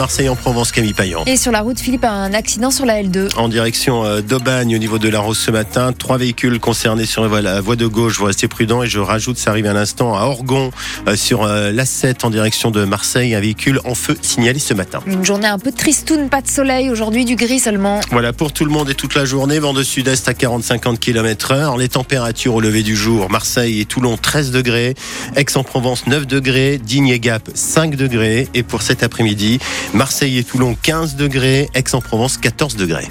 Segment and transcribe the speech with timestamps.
[0.00, 1.24] Marseille en Provence, Camille Payan.
[1.26, 3.36] Et sur la route, Philippe, un accident sur la L2.
[3.36, 5.92] En direction euh, d'Aubagne au niveau de la Rose ce matin.
[5.92, 8.16] Trois véhicules concernés sur la voie de gauche.
[8.20, 10.70] Vous restez prudent et je rajoute, ça arrive un instant à Orgon
[11.08, 13.34] euh, sur euh, l'A7 en direction de Marseille.
[13.34, 15.00] Un véhicule en feu signalé ce matin.
[15.04, 16.90] Une journée un peu tristoune, pas de soleil.
[16.90, 17.98] Aujourd'hui, du gris seulement.
[18.12, 19.58] Voilà pour tout le monde et toute la journée.
[19.58, 21.76] Vent de sud-est à 40-50 km heure.
[21.76, 23.28] Les températures au lever du jour.
[23.30, 24.94] Marseille et Toulon 13 degrés.
[25.34, 26.78] Aix-en-Provence 9 degrés.
[26.78, 28.46] Digne et Gap 5 degrés.
[28.54, 29.58] Et pour cet après-midi,
[29.94, 33.08] Marseille et Toulon 15 degrés, Aix-en-Provence 14 degrés.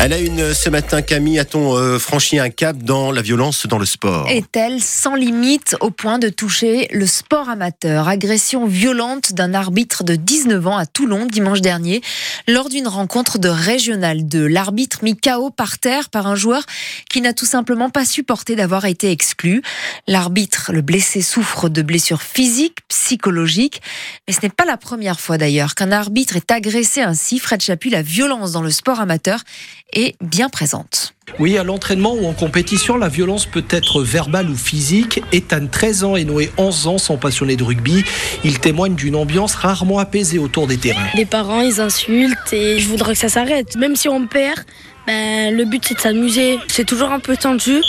[0.00, 3.76] À la une ce matin, Camille, a-t-on euh, franchi un cap dans la violence dans
[3.76, 4.26] le sport?
[4.30, 8.08] Est-elle sans limite au point de toucher le sport amateur?
[8.08, 12.00] Agression violente d'un arbitre de 19 ans à Toulon dimanche dernier
[12.48, 14.46] lors d'une rencontre de Régional 2.
[14.46, 16.62] L'arbitre mis KO par terre par un joueur
[17.10, 19.60] qui n'a tout simplement pas supporté d'avoir été exclu.
[20.08, 23.82] L'arbitre, le blessé, souffre de blessures physiques, psychologiques,
[24.26, 27.38] mais ce n'est pas la première fois d'ailleurs qu'un arbitre est agressé ainsi.
[27.38, 29.44] Fred Chapuis, la violence dans le sport amateur
[29.92, 31.14] est bien présente.
[31.38, 35.22] Oui, à l'entraînement ou en compétition, la violence peut être verbale ou physique.
[35.32, 38.04] Ethan, 13 ans, et Noé, 11 ans, sont passionnés de rugby.
[38.44, 41.06] Ils témoignent d'une ambiance rarement apaisée autour des terrains.
[41.14, 43.76] Les parents, ils insultent et je voudrais que ça s'arrête.
[43.76, 44.60] Même si on perd,
[45.06, 46.58] ben, le but c'est de s'amuser.
[46.68, 47.80] C'est toujours un peu tendu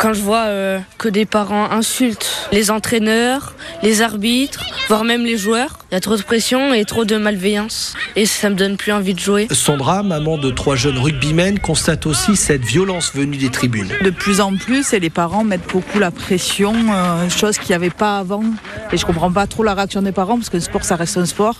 [0.00, 5.36] quand je vois euh, que des parents insultent les entraîneurs, les arbitres, voire même les
[5.36, 5.78] joueurs.
[5.90, 7.94] Il y a trop de pression et trop de malveillance.
[8.16, 9.48] Et ça me donne plus envie de jouer.
[9.50, 13.90] Sandra, maman de trois jeunes rugbymen, constate aussi cette violence venue des tribunes.
[14.02, 17.74] De plus en plus, et les parents mettent beaucoup la pression, euh, chose qu'il n'y
[17.74, 18.44] avait pas avant.
[18.92, 21.18] Et je comprends pas trop la réaction des parents, parce que le sport, ça reste
[21.18, 21.56] un sport.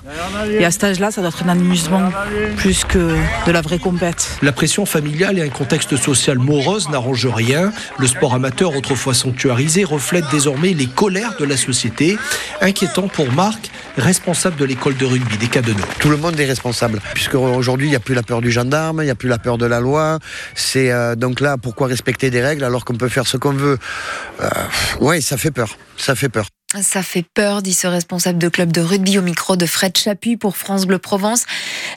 [0.49, 2.11] Et à cet âge-là, ça doit être un amusement
[2.57, 3.17] plus que
[3.47, 4.39] de la vraie compète.
[4.43, 7.73] La pression familiale et un contexte social morose n'arrangent rien.
[7.99, 12.19] Le sport amateur, autrefois sanctuarisé, reflète désormais les colères de la société.
[12.61, 15.87] Inquiétant pour Marc, responsable de l'école de rugby des Cadeneaux.
[16.01, 19.01] Tout le monde est responsable, puisque aujourd'hui il n'y a plus la peur du gendarme,
[19.01, 20.19] il n'y a plus la peur de la loi.
[20.55, 23.79] C'est euh, donc là pourquoi respecter des règles alors qu'on peut faire ce qu'on veut?
[24.43, 24.51] Euh,
[25.01, 26.47] oui, ça fait peur, ça fait peur.
[26.83, 30.37] Ça fait peur, dit ce responsable de club de rugby au micro de Fred Chapuis
[30.37, 31.45] pour France Bleu Provence.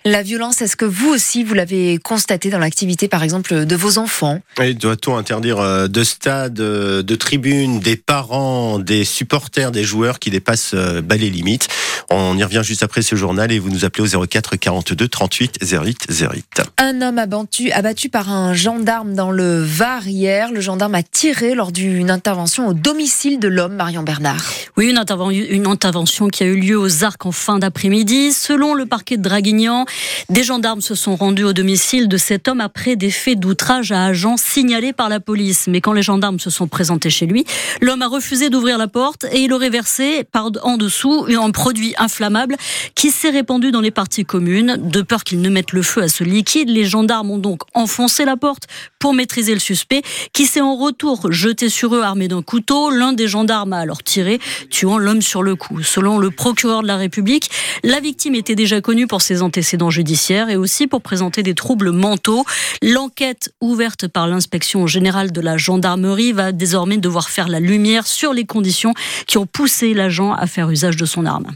[0.06, 3.98] La violence, est-ce que vous aussi, vous l'avez constaté dans l'activité, par exemple, de vos
[3.98, 4.42] enfants?
[4.62, 10.20] Et doit-on interdire euh, de stades, euh, de tribunes, des parents, des supporters, des joueurs
[10.20, 11.70] qui dépassent euh, bas les limites?
[12.10, 15.60] On y revient juste après ce journal et vous nous appelez au 04 42 38
[15.62, 16.62] 08 08.
[16.78, 20.52] Un homme abattu, abattu par un gendarme dans le Var hier.
[20.52, 24.44] Le gendarme a tiré lors d'une intervention au domicile de l'homme, Marion Bernard.
[24.76, 28.34] Oui, une, intervention qui a eu lieu aux Arcs en fin d'après-midi.
[28.34, 29.86] Selon le parquet de Draguignan,
[30.30, 34.06] des gendarmes se sont rendus au domicile de cet homme après des faits d'outrage à
[34.06, 35.68] agents signalés par la police.
[35.68, 37.46] Mais quand les gendarmes se sont présentés chez lui,
[37.82, 40.28] l'homme a refusé d'ouvrir la porte et il aurait versé
[40.64, 42.56] en dessous un produit inflammable
[42.96, 44.78] qui s'est répandu dans les parties communes.
[44.80, 48.26] De peur qu'il ne mette le feu à ce liquide, les gendarmes ont donc enfoncé
[48.26, 48.64] la porte
[49.00, 52.90] pour maîtriser le suspect qui s'est en retour jeté sur eux armé d'un couteau.
[52.90, 54.40] L'un des gendarmes a alors tiré
[54.70, 55.82] tuant l'homme sur le coup.
[55.84, 57.50] Selon le procureur de la République,
[57.84, 61.92] la victime était déjà connue pour ses antécédents judiciaires et aussi pour présenter des troubles
[61.92, 62.46] mentaux.
[62.82, 68.34] L'enquête ouverte par l'inspection générale de la gendarmerie va désormais devoir faire la lumière sur
[68.34, 68.94] les conditions
[69.28, 71.48] qui ont poussé l'agent à faire usage de son arme.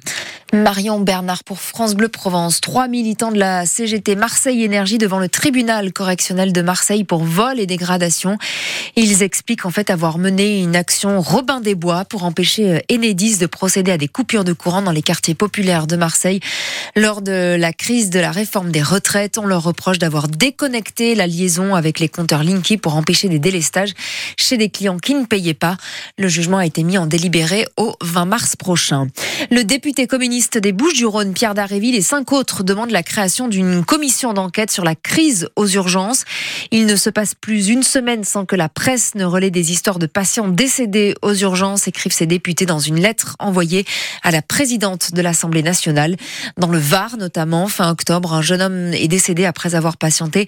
[0.54, 2.62] Marion Bernard pour France Bleu Provence.
[2.62, 7.60] Trois militants de la CGT Marseille Énergie devant le tribunal correctionnel de Marseille pour vol
[7.60, 8.38] et dégradation.
[8.96, 13.40] Ils expliquent en fait avoir mené une action Robin des Bois pour empêcher euh, Enedis
[13.40, 16.40] de procéder à des coupures de courant dans les quartiers populaires de Marseille.
[16.96, 21.28] Lors de la crise de la réforme des retraites, on leur reproche d'avoir déconnecté la
[21.28, 23.94] liaison avec les compteurs Linky pour empêcher des délestages
[24.38, 25.76] chez des clients qui ne payaient pas.
[26.18, 29.08] Le jugement a été mis en délibéré au 20 mars prochain.
[29.52, 34.34] Le député communiste des Bouches-du-Rhône, Pierre Daréville, et cinq autres demandent la création d'une commission
[34.34, 36.26] d'enquête sur la crise aux urgences.
[36.70, 39.98] Il ne se passe plus une semaine sans que la presse ne relaie des histoires
[39.98, 43.86] de patients décédés aux urgences, écrivent ces députés dans une lettre envoyée
[44.22, 46.16] à la présidente de l'Assemblée nationale.
[46.58, 50.46] Dans le Var, notamment, fin octobre, un jeune homme est décédé après avoir patienté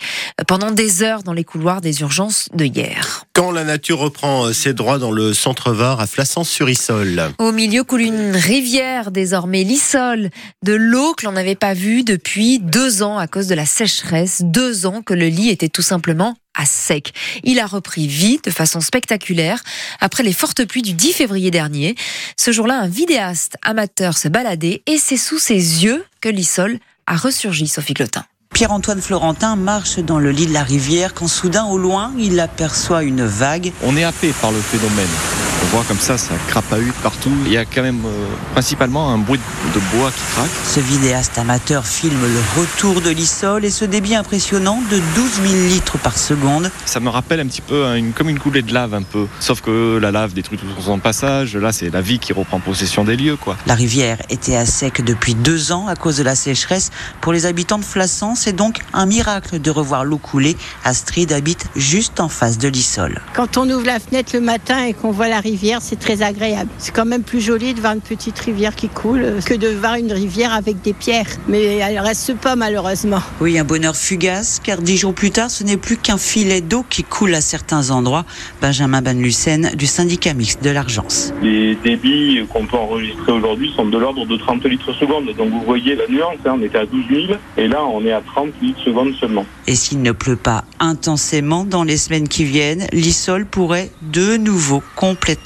[0.47, 3.25] pendant des heures dans les couloirs des urgences de hier.
[3.33, 7.31] Quand la nature reprend ses droits dans le centre Var à Flassens-sur-Issol.
[7.39, 10.29] Au milieu coule une rivière désormais sol
[10.63, 14.41] de l'eau que l'on n'avait pas vue depuis deux ans à cause de la sécheresse,
[14.43, 17.13] deux ans que le lit était tout simplement à sec.
[17.43, 19.63] Il a repris vie de façon spectaculaire
[19.99, 21.95] après les fortes pluies du 10 février dernier.
[22.37, 27.15] Ce jour-là, un vidéaste amateur se baladait et c'est sous ses yeux que l'Issol a
[27.15, 28.25] ressurgi, Sophie Clotin.
[28.53, 33.03] Pierre-Antoine Florentin marche dans le lit de la rivière quand soudain, au loin, il aperçoit
[33.03, 33.71] une vague.
[33.83, 35.48] On est happé par le phénomène.
[35.61, 37.31] On voit comme ça, ça crapahute partout.
[37.45, 39.39] Il y a quand même euh, principalement un bruit
[39.75, 40.49] de bois qui craque.
[40.65, 45.53] Ce vidéaste amateur filme le retour de l'Issol et ce débit impressionnant de 12 000
[45.67, 46.71] litres par seconde.
[46.85, 49.27] Ça me rappelle un petit peu hein, une, comme une coulée de lave un peu.
[49.39, 51.57] Sauf que la lave détruit tout son passage.
[51.57, 53.35] Là, c'est la vie qui reprend possession des lieux.
[53.35, 53.57] Quoi.
[53.67, 56.89] La rivière était à sec depuis deux ans à cause de la sécheresse.
[57.19, 60.55] Pour les habitants de Flassan, c'est donc un miracle de revoir l'eau couler.
[60.85, 63.21] Astrid habite juste en face de l'Issol.
[63.33, 65.48] Quand on ouvre la fenêtre le matin et qu'on voit la rivière,
[65.81, 66.69] c'est très agréable.
[66.77, 69.95] C'est quand même plus joli de voir une petite rivière qui coule que de voir
[69.95, 71.27] une rivière avec des pierres.
[71.47, 73.21] Mais elle reste pas malheureusement.
[73.41, 76.85] Oui, un bonheur fugace, car dix jours plus tard, ce n'est plus qu'un filet d'eau
[76.89, 78.25] qui coule à certains endroits.
[78.61, 81.33] Benjamin Van Lucen du syndicat mixte de l'Argence.
[81.41, 85.33] Les débits qu'on peut enregistrer aujourd'hui sont de l'ordre de 30 litres seconde.
[85.37, 88.11] Donc vous voyez la nuance, hein, on était à 12 000 et là on est
[88.11, 89.45] à 30 litres seconde seulement.
[89.67, 94.81] Et s'il ne pleut pas intensément dans les semaines qui viennent, l'Issol pourrait de nouveau
[94.95, 95.38] complètement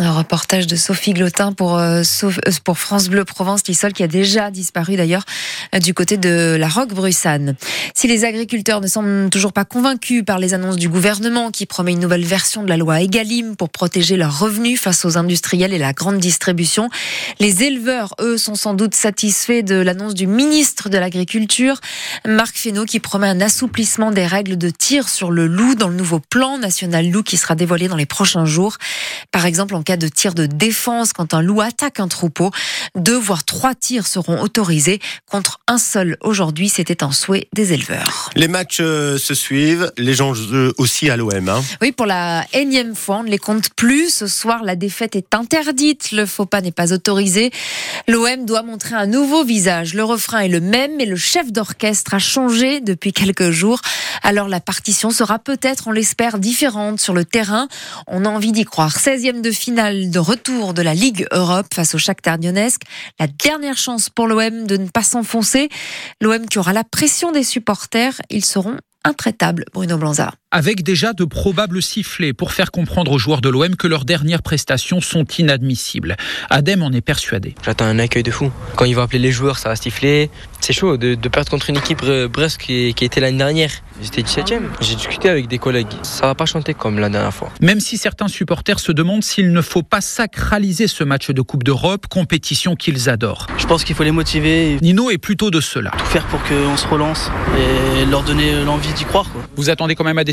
[0.00, 2.02] Un reportage de Sophie Glotin pour, euh,
[2.64, 5.24] pour France Bleu Provence, l'Issol qui a déjà disparu d'ailleurs
[5.74, 7.56] euh, du côté de la Roque-Brussane.
[7.94, 11.92] Si les agriculteurs ne semblent toujours pas convaincus par les annonces du gouvernement qui promet
[11.92, 15.78] une nouvelle version de la loi Egalim pour protéger leurs revenus face aux industriels et
[15.78, 16.88] la grande distribution,
[17.40, 21.80] les éleveurs, eux, sont sans doute satisfaits de l'annonce du ministre de l'Agriculture,
[22.26, 25.96] Marc Fesneau, qui promet un assouplissement des règles de tir sur le loup dans le
[25.96, 28.78] nouveau plan national loup qui sera dévoilé dans les prochains jours.
[29.30, 32.50] Par exemple, en cas de tir de défense, quand un loup attaque un troupeau,
[32.94, 35.00] deux voire trois tirs seront autorisés
[35.30, 36.68] contre un seul aujourd'hui.
[36.68, 38.30] C'était un souhait des éleveurs.
[38.36, 40.32] Les matchs euh, se suivent, les gens
[40.78, 41.48] aussi à l'OM.
[41.48, 41.62] Hein.
[41.80, 44.12] Oui, pour la énième fois, on ne les compte plus.
[44.12, 47.50] Ce soir, la défaite est interdite, le faux pas n'est pas autorisé.
[48.08, 49.94] L'OM doit montrer un nouveau visage.
[49.94, 53.80] Le refrain est le même, mais le chef d'orchestre a changé depuis quelques jours.
[54.22, 57.68] Alors la partition sera peut-être, on l'espère, différente sur le terrain.
[58.06, 58.81] On a envie d'y croire.
[58.88, 62.38] 16e de finale de retour de la Ligue Europe face au Shakhtar.
[63.18, 65.68] La dernière chance pour l'OM de ne pas s'enfoncer.
[66.20, 68.20] L'OM qui aura la pression des supporters.
[68.30, 73.40] Ils seront intraitables, Bruno Blanza avec déjà de probables sifflets pour faire comprendre aux joueurs
[73.40, 76.16] de l'OM que leurs dernières prestations sont inadmissibles.
[76.50, 77.54] Adem en est persuadé.
[77.64, 78.52] J'attends un accueil de fou.
[78.76, 80.30] Quand il va appeler les joueurs, ça va siffler.
[80.60, 83.70] C'est chaud de, perdre contre une équipe Brest qui, qui était l'année dernière.
[84.00, 85.88] J'étais 17 e J'ai discuté avec des collègues.
[86.02, 87.50] Ça va pas chanter comme la dernière fois.
[87.60, 91.64] Même si certains supporters se demandent s'il ne faut pas sacraliser ce match de Coupe
[91.64, 93.46] d'Europe, compétition qu'ils adorent.
[93.58, 94.76] Je pense qu'il faut les motiver.
[94.82, 95.90] Nino est plutôt de cela.
[95.98, 99.26] Tout faire pour qu'on se relance et leur donner l'envie d'y croire.
[99.56, 100.32] Vous attendez quand même à des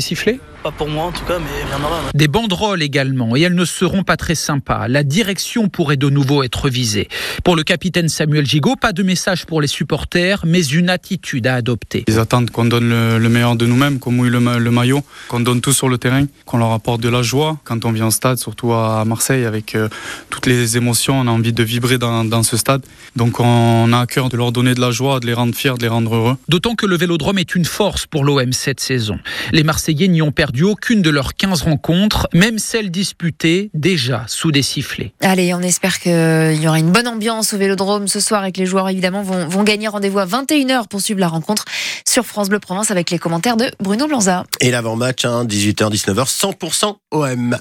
[0.62, 2.00] pas pour moi en tout cas, mais il y en aura.
[2.14, 4.88] Des banderoles également, et elles ne seront pas très sympas.
[4.88, 7.08] La direction pourrait de nouveau être visée.
[7.44, 11.54] Pour le capitaine Samuel Gigot, pas de message pour les supporters, mais une attitude à
[11.54, 12.04] adopter.
[12.08, 15.72] Ils attendent qu'on donne le, meilleur de nous-mêmes, qu'on mouille le, maillot, qu'on donne tout
[15.72, 17.58] sur le terrain, qu'on leur apporte de la joie.
[17.64, 19.88] Quand on vient au stade, surtout à Marseille, avec euh,
[20.28, 22.82] toutes les émotions, on a envie de vibrer dans, dans ce stade.
[23.16, 25.74] Donc on a à cœur de leur donner de la joie, de les rendre fiers,
[25.78, 26.36] de les rendre heureux.
[26.48, 29.18] D'autant que le vélodrome est une force pour l'OM cette saison.
[29.52, 34.52] Les Marseillais n'y ont perdu aucune de leurs 15 rencontres, même celles disputées déjà sous
[34.52, 35.12] des sifflets.
[35.20, 38.58] Allez, on espère qu'il y aura une bonne ambiance au Vélodrome ce soir et que
[38.58, 41.64] les joueurs évidemment vont, vont gagner rendez-vous à 21h pour suivre la rencontre
[42.06, 44.44] sur France Bleu Provence avec les commentaires de Bruno Blanza.
[44.60, 47.58] Et l'avant-match, hein, 18h-19h, 100% OM.